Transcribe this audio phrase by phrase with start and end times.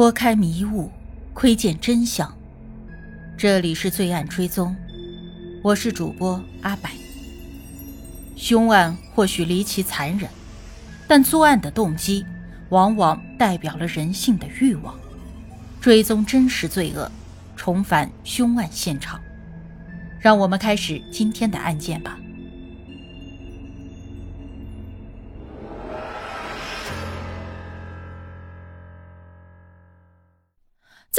[0.00, 0.90] 拨开迷雾，
[1.34, 2.34] 窥见真相。
[3.36, 4.74] 这里是罪案追踪，
[5.62, 6.88] 我是主播阿柏。
[8.34, 10.30] 凶案或许离奇残忍，
[11.06, 12.24] 但作案的动机
[12.70, 14.98] 往往代表了人性的欲望。
[15.82, 17.12] 追踪真实罪恶，
[17.54, 19.20] 重返凶案现场。
[20.18, 22.18] 让我们开始今天的案件吧。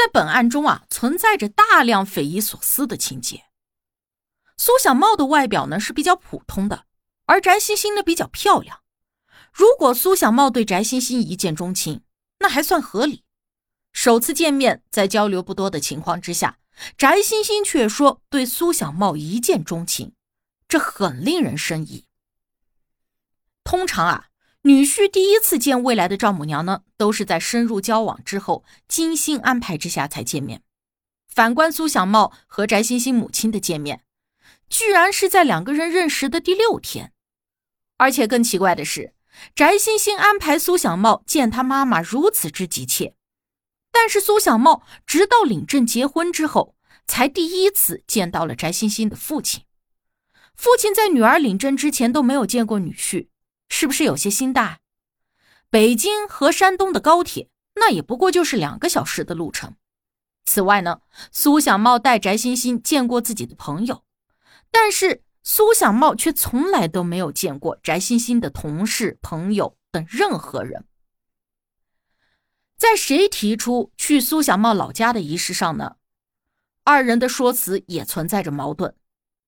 [0.02, 3.44] 在本案中啊，存在着大量匪夷所思的情节。
[4.58, 6.86] 苏小茂的外表呢是比较普通的，
[7.28, 8.82] 而翟欣欣呢比较漂亮。
[9.54, 12.02] 如果苏小茂对翟欣欣一见钟情，
[12.40, 13.24] 那还算合理。
[13.94, 16.58] 首次见面，在交流不多的情况之下，
[16.98, 20.16] 翟欣欣却说对苏小茂一见钟情，
[20.68, 22.08] 这很令人生疑。
[23.64, 24.30] 通常啊。
[24.64, 30.62] 女婿第一次见未来的丈母娘呢，都是在深入交往之后，精心安排之下才见面。
[31.28, 34.04] 反观苏小茂和翟欣欣母亲的见面，
[34.70, 37.12] 居然是在两个人认识的第六天。
[37.98, 39.16] 而且更奇怪的是，
[39.56, 43.16] 翟欣欣安排苏小茂见他妈妈如此之急切，
[43.92, 46.76] 但是苏小茂直到领证结婚之后，
[47.08, 49.64] 才第一次见到了翟欣欣的父亲。
[50.56, 53.30] 父亲在女儿领证之前都没有见过女婿。
[53.74, 54.82] 是不是有些心大？
[55.70, 59.76] 北京和山东的高铁，那也不过就是两个小时的路程。
[60.44, 61.00] 此外呢，
[61.32, 64.04] 苏小茂带翟欣欣见过自己的朋友，
[64.70, 70.86] 但是苏小茂却从来都没有见过翟欣欣的同事、朋友等任何人。
[72.76, 75.96] 在谁提出去苏小茂老家的仪式上呢？
[76.84, 78.94] 二人的说辞也存在着矛盾。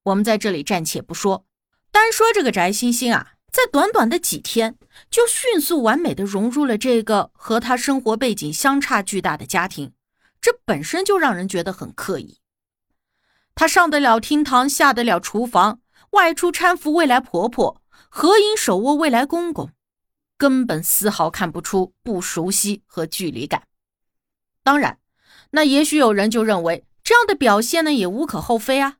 [0.03, 1.45] 我们在这里暂且不说，
[1.91, 3.33] 单说这个翟欣欣啊。
[3.54, 4.80] 在短短的几天，
[5.12, 9.94] 就迅速完美的融入了这个和他生活背景相差巨大的家庭，
[10.42, 12.40] 这本身就让人觉得很刻意。
[13.53, 15.81] 他上得了厅堂，下得了厨房，
[16.13, 19.69] 外出搀扶未来婆婆，合影手握未来公公，
[20.36, 23.68] 根本丝毫看不出不熟悉和距离感。
[24.63, 24.97] 当然，
[25.52, 28.97] 那也许有人就认为这样的表现呢也无可厚非啊，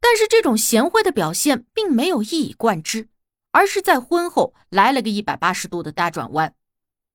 [0.00, 3.08] 但是这种贤惠的表现并没有一以贯之。
[3.52, 6.54] 而是在婚后来了个一百八十度的大转弯，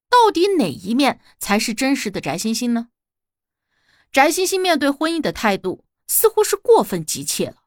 [0.10, 2.90] 到底哪一面才是真实的翟欣欣呢？
[4.12, 7.58] 翟欣欣面对婚姻的态度似乎是过分急切了，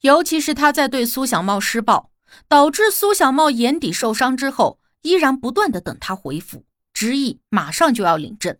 [0.00, 2.10] 尤其是他在对苏小茂施暴，
[2.48, 8.58] 导致苏小茂眼底受伤之后，依然不断的等他回复，执意马上就要领证。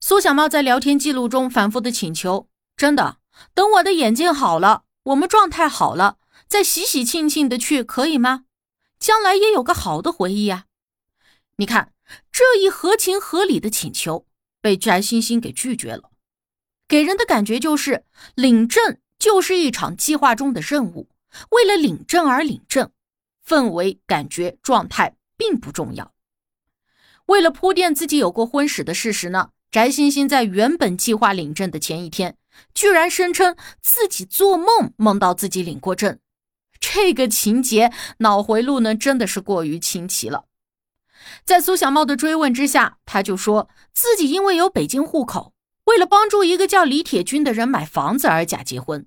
[0.00, 3.18] 苏小茂在聊天记录中反复的请求：“真的，
[3.54, 6.18] 等我的眼睛好了，我们状态好了。”
[6.52, 8.44] 再喜喜庆庆的去可以吗？
[8.98, 10.66] 将来也有个好的回忆呀。
[11.56, 11.94] 你看
[12.30, 14.26] 这一合情合理的请求
[14.60, 16.10] 被翟欣欣给拒绝了，
[16.86, 18.04] 给人的感觉就是
[18.34, 21.08] 领证就是一场计划中的任务，
[21.52, 22.92] 为了领证而领证，
[23.42, 26.12] 氛围、感觉、状态并不重要。
[27.28, 32.36] 为了铺垫自己有过婚史的事实呢，翟欣欣在原本计划领证的前一天，
[32.74, 36.18] 居然声称自己做梦梦到自己领过证。
[36.84, 40.46] 这个情节脑回路呢，真的是过于清奇了。
[41.44, 45.54] 在苏小茂的追问之下，他就说自己因为有北京户口，
[45.84, 49.06] 为了帮助一个叫李铁军的人买房子而假结婚。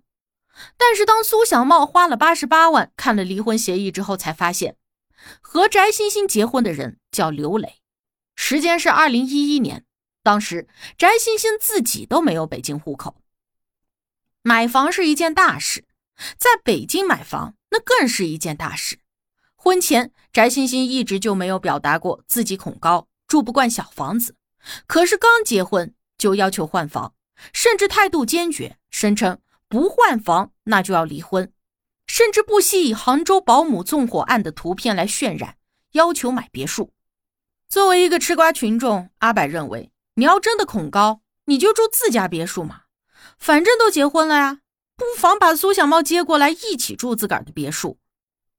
[0.78, 4.78] 但是当苏小茂花了八十八万看了离婚协议之后，才发现
[5.42, 7.82] 和翟欣欣结婚的人叫刘磊，
[8.36, 9.86] 时间是二零一一年，
[10.24, 13.18] 当时翟欣欣自己都没有北京户口。
[14.42, 15.84] 买房是一件大事，
[16.38, 17.55] 在北京买房。
[17.76, 19.00] 那更是一件大事。
[19.54, 24.38] 婚前，翟欣欣一直就没有表达过自己恐高，住不惯小房子。
[24.88, 27.14] 可是刚结婚就要求换房，
[27.52, 31.52] 甚至态度坚决，声称不换房那就要离婚，
[32.08, 35.58] 甚至不惜以杭州保姆纵火案的图片来渲染，
[35.92, 36.94] 要求买别墅。
[37.68, 42.84] 作为一个吃瓜群众，阿柏认为，你要真的恐高，你就住自家别墅嘛，
[43.38, 44.60] 反正都结婚了呀。
[44.98, 47.98] 不妨把苏小茂接过来，一起住自个儿的别墅。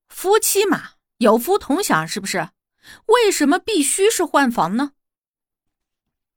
[0.08, 2.50] 夫妻嘛，有福同享，是不是？
[3.06, 4.92] 为什么必须是换房呢？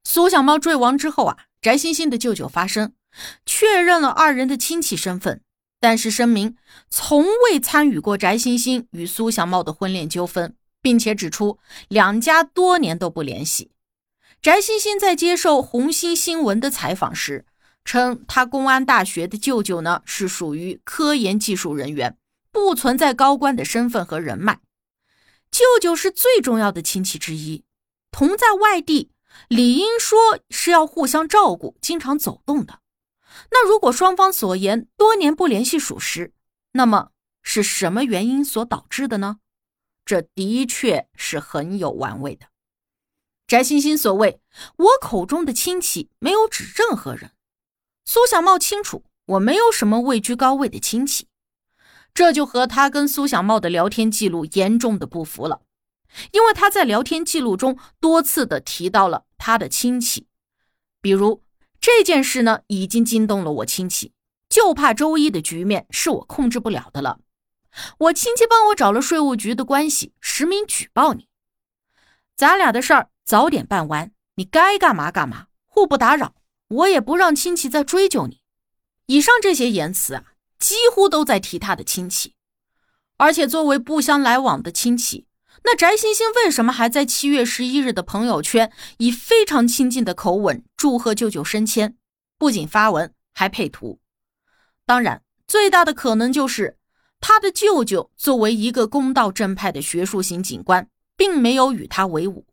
[0.03, 2.93] 苏小茂坠亡之后啊，翟欣欣的舅舅发声，
[3.45, 5.41] 确认了二人的亲戚身份，
[5.79, 6.55] 但是声明
[6.89, 11.59] 从未参与过翟欣欣与苏小茂的婚恋纠纷，并且指出
[11.89, 13.71] 两家多年都不联系。
[14.41, 17.45] 翟欣欣在接受红星新闻的采访时。
[17.85, 22.17] 称他公安大学的舅舅呢是属于科研技术人员，
[22.51, 24.59] 不存在高官的身份和人脉。
[25.51, 27.63] 舅舅是最重要的亲戚之一，
[28.11, 29.11] 同在外地，
[29.47, 32.81] 理应说是要互相照顾、经常走动的。
[33.51, 36.33] 那如果双方所言多年不联系属实，
[36.73, 37.09] 那么
[37.41, 39.39] 是什么原因所导致的呢？
[40.05, 42.47] 这的确是很有玩味的。
[43.47, 44.41] 翟欣欣所谓
[44.77, 47.31] “我口中的亲戚”，没有指任何人。
[48.11, 51.27] 苏小茂清楚，我没有什么位居高位的亲戚，
[52.11, 55.61] 这就和他跟苏小茂的聊天记录严重的不符了。
[56.31, 60.25] 因为他在聊天记录中多次的提到了他的亲戚，
[61.00, 61.44] 比如
[61.79, 64.11] 这件事呢，已经惊动了我亲戚，
[64.50, 67.19] 就怕周一的局面是我控制不了的了。
[68.00, 71.27] 我亲戚帮我找了税务局的关系，实名举报你，
[72.35, 73.11] 咱俩的事儿。
[73.23, 76.33] 早点办完，你该干嘛干嘛，互不打扰。
[76.69, 78.39] 我也不让亲戚再追究你。
[79.07, 80.24] 以上这些言辞啊，
[80.57, 82.36] 几乎都在提他的亲戚。
[83.18, 85.25] 而且作为不相来往的亲戚，
[85.63, 91.98] 那翟欣欣为什么还在七月十一日的朋友圈以非常亲近的口吻祝贺舅舅升迁？
[92.38, 94.00] 不仅发文，还配图。
[94.86, 96.77] 当然，最大的可能就是
[97.19, 100.88] 他的舅舅作为一个公道正派的学术型警官，
[101.18, 102.45] 并没有与他为伍。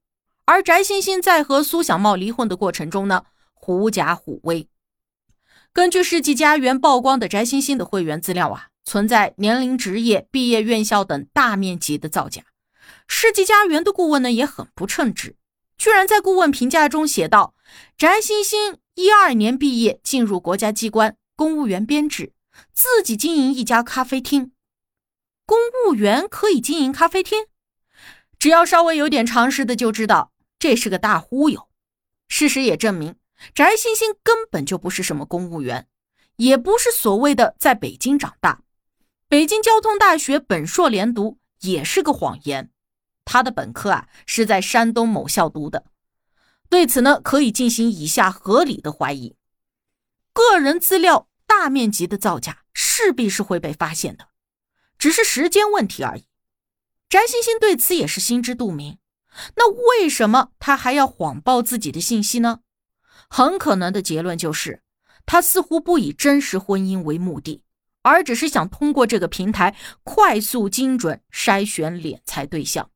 [0.45, 3.25] 而翟欣欣在和苏小茂离婚的过程中呢，
[3.59, 4.69] 狐假虎威。
[5.73, 12.45] 根据世纪佳缘曝光的翟欣欣的会员资料啊，存在年龄、职业、毕业院校等大面积的造假。
[13.09, 15.37] 世纪佳缘的顾问呢也很不称职，
[15.77, 17.55] 居然在顾问评价中写道：
[17.99, 22.33] 翟欣欣一二年毕业，进入国家机关，公务员编制，
[22.73, 24.53] 自己经营一家咖啡厅。
[25.45, 27.47] 公务员可以经营咖啡厅？
[28.39, 30.33] 只要稍微有点常识的就知道。
[30.59, 31.69] 这是个大忽悠，
[32.29, 33.17] 事实也证明，
[33.55, 35.89] 翟欣欣根本就不是什么公务员，
[36.37, 38.63] 也不是所谓的在北京长大，
[39.29, 42.71] 北京交通大学本硕连读也是个谎言，
[43.25, 45.85] 他的本科啊是在山东某校读的。
[46.69, 49.37] 对此呢，可以进行以下合理的怀疑：
[50.33, 54.29] 个人资料大面积的造假，势必是会被发现的，
[54.99, 56.27] 只是时间问题而已。
[57.09, 58.99] 翟欣欣对此也是心知肚明。
[59.55, 62.61] 那为什么他还要谎报自己的信息呢？
[63.29, 64.83] 很可能的结论就是，
[65.25, 67.63] 他似乎不以真实婚姻为目的，
[68.03, 72.91] 而只是想通过这个平台快速精准筛选敛财对象。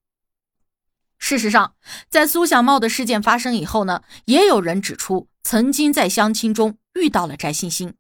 [1.19, 1.75] 事实上，
[2.09, 7.95] 在苏小茂的事件发生以后呢，也有人指出，曾经在相亲中遇到了翟欣欣，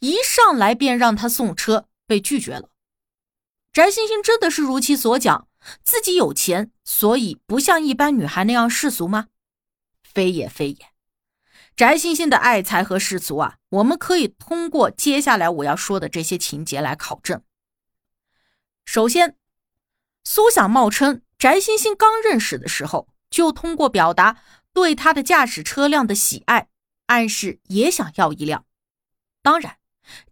[0.00, 2.70] 一上来便让他送车，被拒绝了。
[3.72, 5.46] 翟欣欣真的是如其所讲？
[5.82, 9.28] 自己有钱，所以不像一般女孩那样世俗吗？
[10.02, 10.95] 非也非也。
[11.76, 17.42] 翟欣欣的爱财和世俗啊，我们可以通过接下来我要说的这些情节来考证。
[18.86, 19.36] 首先，
[20.24, 24.38] 苏小茂称翟欣欣刚认识的时候，就通过表达
[24.72, 26.68] 对他的驾驶车辆的喜爱，
[27.08, 28.64] 暗示也想要一辆。
[29.42, 29.76] 当然，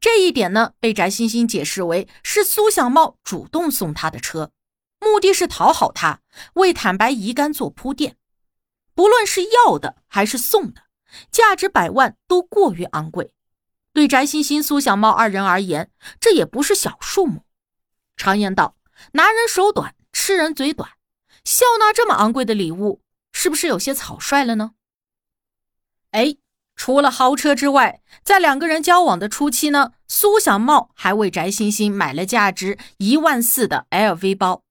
[0.00, 4.50] 这一点呢，被翟欣欣解释为是苏小茂主动送他的车。
[4.98, 6.22] 目的是讨好他，
[6.54, 8.16] 为坦白乙肝做铺垫。
[8.94, 10.83] 不论是要的还是送的，
[11.30, 13.32] 价值百万都过于昂贵。
[13.92, 17.44] 对翟欣欣、苏小茂二人而言，这也不是小数目。
[18.16, 18.76] 常言道，
[19.12, 20.90] 拿人手短，吃人嘴短。
[21.44, 23.02] 笑纳这么昂贵的礼物，
[23.32, 24.72] 是不是有些草率了呢？
[26.10, 26.36] 哎，
[26.74, 34.64] 除了豪车之外，在两个人交往的初期呢，苏小茂还为翟欣欣买了价值一万四的 LV 包。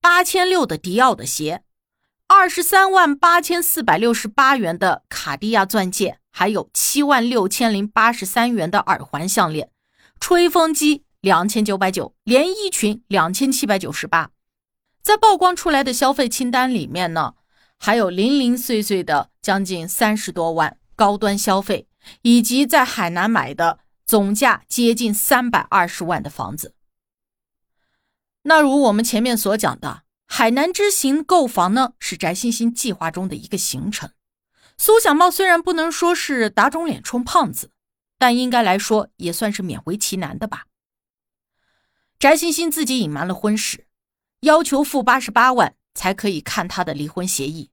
[0.00, 1.62] 八千六的迪奥的鞋，
[2.30, 9.70] 二十三万八千四百六十八元的卡地亚钻戒，还有七万六千零八十三元的耳环项链，
[10.20, 14.30] 吹风机两千九百九，连衣裙两千七百九十八。
[15.00, 17.34] 在曝光出来的消费清单里面呢，
[17.78, 21.88] 还有零零碎碎的将近三十多万高端消费，
[22.20, 26.74] 以及在海南买的总价接近三百二十万的房子。
[28.42, 34.10] 那如我们前面所讲的，海南之行购房呢，是翟欣欣计划中的一个行程。
[34.76, 37.70] 苏小茂虽然不能说是打肿脸充胖子，
[38.18, 40.66] 但应该来说也算是勉为其难的吧。
[42.20, 43.86] 翟欣欣自己隐瞒了婚史，
[44.42, 47.70] 要求付八十八万才可以看他的离婚协议，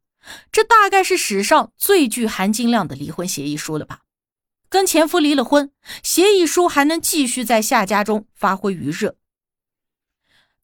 [0.52, 4.00] 这大概是史上最具含金量的离婚协议书了吧？
[4.70, 5.72] 跟前夫离了婚，
[6.02, 9.18] 协议书还能继续在下家中发挥余热。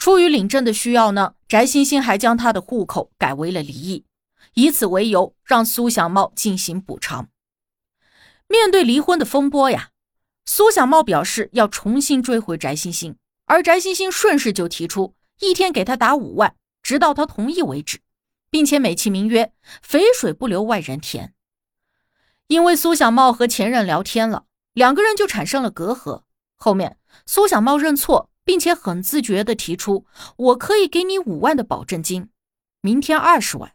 [0.02, 4.04] 出于领证的需要呢，翟欣欣还将他的户口改为了离异，
[4.56, 7.30] 以此为由让苏小茂进行补偿。
[8.48, 9.90] 面对离婚的风波呀，
[10.44, 13.16] 苏小茂表示要重新追回翟欣欣，
[13.46, 18.00] 而翟欣欣顺势就提出一天给他打五万，直到他同意为止，
[18.50, 19.54] 并且美其名曰
[19.84, 21.36] “肥水不流外人田”。
[22.50, 26.24] 因为苏小茂和前任聊天了，两个人就产生了隔阂。
[26.56, 30.06] 后面苏小茂认错，并且很自觉地提出
[30.38, 32.30] ：“我可以给你五万的保证金，
[32.82, 33.74] 明天二十万。”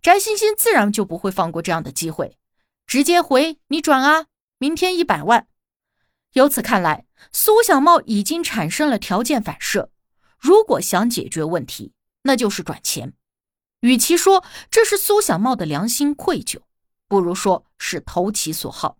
[0.00, 2.38] 翟欣欣自然就不会放过这样的机会，
[2.86, 4.26] 直接回：“你转啊，
[4.58, 5.48] 明天一百万。”
[6.34, 9.90] 由此看来，苏小茂已经产生了条件反射。
[10.38, 13.14] 如果想解决问题，那就是转钱。
[13.80, 16.60] 与其说这是苏小茂的良心愧疚，
[17.08, 18.98] 不如说是投其所好。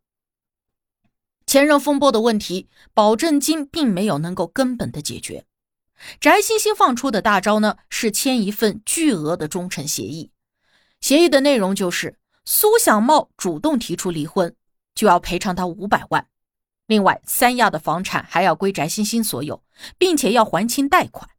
[1.49, 5.47] 前任风波的问题，保证金并没有能够根本的解决。
[6.21, 10.31] 翟欣欣放出的大招呢，是签一份巨额的忠诚协议。
[11.01, 14.55] 协议的内容就是，苏小茂主动提出离婚，
[14.95, 16.27] 就要赔偿他五百万。
[16.87, 19.65] 另外，三亚的房产还要归翟欣欣所有，
[19.97, 21.31] 并且要还清贷款。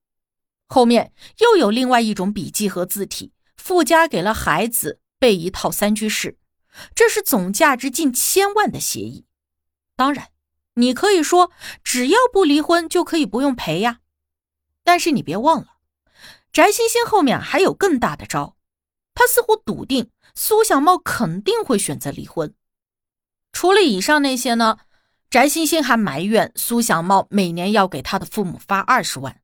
[0.67, 6.39] 后面又有另外一种笔记和字体附加给了孩子备一套三居室，
[6.95, 9.25] 这是总价值近千万的协议。
[9.99, 10.29] 当然，
[10.75, 11.51] 你可以说
[11.83, 13.99] 只要不离婚就可以不用赔呀。
[14.81, 15.67] 但是你别忘了，
[16.53, 18.55] 翟欣欣后面还有更大的招，
[19.13, 22.53] 他似乎笃定苏小茂肯定会选择离婚。
[23.51, 24.77] 除了以上那些呢？
[25.29, 29.41] 翟欣欣还埋怨苏小茂每年要给他的父母发二十万，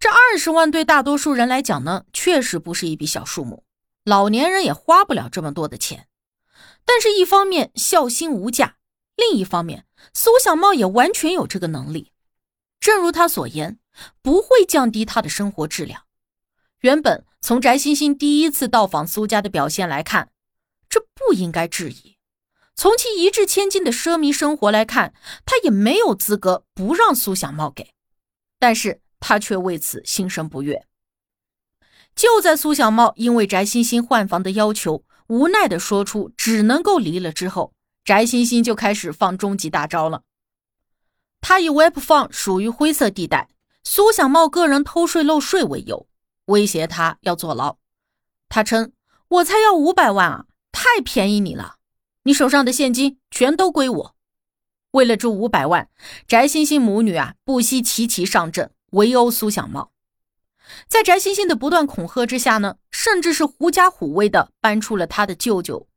[0.00, 3.62] 这二十万对大多数人来讲呢，确实不是一笔小数目，
[4.04, 6.08] 老年人也花不了这么多的钱。
[6.84, 8.77] 但是，一方面孝心无价，
[9.18, 9.84] 另一方面
[10.14, 12.12] 苏小茂也完全有这个能力。
[12.78, 13.80] 正如他所言，
[14.22, 16.04] 不会降低他的生活质量。
[16.82, 20.30] 原本从翟欣欣第一次到访苏家的表现来看，
[20.88, 22.16] 这不应该质疑。
[22.76, 25.12] 从其一掷千金的奢靡生活来看，
[25.44, 27.92] 他也没有资格不让苏小茂给，
[28.60, 30.86] 但是他却为此心生不悦。
[32.14, 37.72] 就在苏小茂因为翟欣欣换房的要求，无奈的说出只能够离了之后，
[38.08, 40.22] 翟欣欣就开始放终极大招了。
[41.42, 43.50] 他以 Web 放属于灰色地带，
[43.84, 46.08] 苏小茂个人偷税漏税为由，
[46.46, 47.76] 威胁他要坐牢。
[48.48, 48.92] 他称
[49.28, 51.74] ：“我才要五百万啊，太便宜你了。”
[52.24, 54.14] 你手上的现金全都归我。
[54.92, 55.90] 为了这五百万，
[56.26, 59.92] 翟欣欣母女啊不惜齐齐上阵围殴苏小茂。
[60.86, 65.87] 在翟欣欣的不断恐吓之下呢，甚至是狐假虎威的搬出了他的舅舅。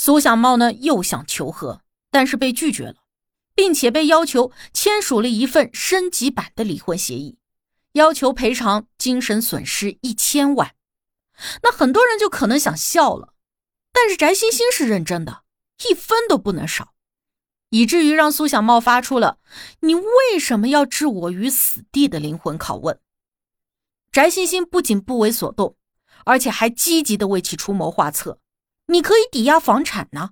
[0.00, 2.98] 苏小茂呢又想求和，但是被拒绝了，
[3.52, 7.36] 并且被要求签署了一份升级版的离婚协议，
[7.94, 10.76] 要求赔偿精神损失一千万。
[11.64, 13.34] 那很多人就可能想笑了，
[13.92, 15.42] 但是翟欣欣是认真的。
[15.90, 16.94] 一分都不能少，
[17.70, 19.38] 以至于让苏小茂发出了
[19.82, 23.00] “你为什么要置我于死地”的灵魂拷问。
[24.12, 25.76] 翟欣欣不仅不为所动，
[26.24, 28.38] 而且还积极的为其出谋划策。
[28.90, 30.30] 你可以抵押房产呢。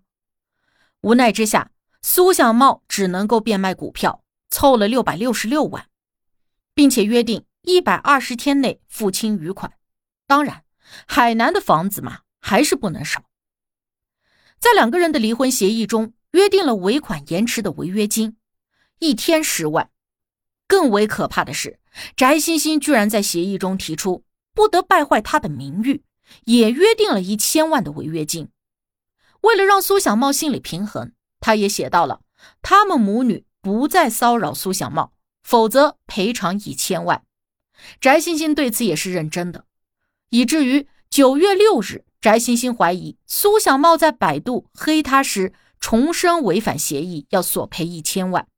[1.02, 1.70] 无奈之下，
[2.00, 5.88] 苏小茂只能够变卖股票，凑了六百六十六万，
[6.74, 9.74] 并且约定一百二十天内付清余款。
[10.26, 10.64] 当然，
[11.06, 13.24] 海南的房子嘛，还是不能少。
[14.58, 18.38] 在两个人的离婚协议中约定了尾款延迟的违约金，
[19.00, 19.90] 一天十万。
[20.66, 21.78] 更为可怕的是，
[22.16, 26.02] 翟欣欣居然在协议中提出不得败坏他的名誉，
[26.44, 28.48] 也约定了一千万的违约金。
[29.42, 32.20] 为了让苏小茂心理平衡，他也写到了
[32.62, 37.22] 他们母女不再骚扰苏小茂，否则赔偿一千万。
[38.00, 39.64] 翟欣欣对此也是认真的，
[40.30, 42.04] 以至于九月六日。
[42.22, 48.48] 翟欣欣怀疑苏小茂在百度黑他时重申违反协议，要索赔一千万。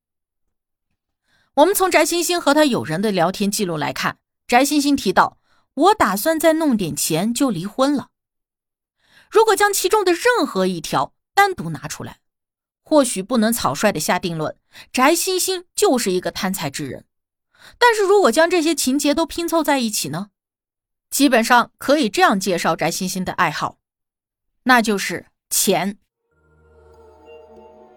[1.55, 5.37] 我们从翟欣欣和他友人的聊天记录来看，翟欣欣提到
[5.79, 8.09] ：“我打算再弄点钱就离婚了。”
[9.31, 12.19] 如果将其中的任何一条单独拿出来，
[12.83, 14.57] 或许不能草率的下定论，
[14.93, 17.05] 翟欣欣就是一个贪财之人。
[17.79, 20.31] 但是如果将这些情节都拼凑在一起呢？
[21.11, 23.79] 基本上可以这样介绍翟欣欣的爱好，
[24.65, 25.99] 那就是钱。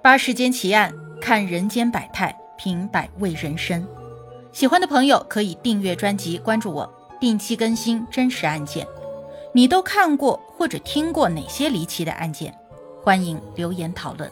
[0.03, 3.87] 八世间奇案，看人间百态，品百味人生。
[4.51, 8.85] 喜欢的朋友可以订阅专辑，关注我，定期更新真实案件。
[9.53, 12.51] 你都看过或者听过哪些离奇的案件？
[13.03, 14.29] 欢迎留言讨论。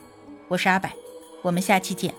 [0.48, 0.90] 我是阿柏，
[1.44, 2.12] 我们下期见。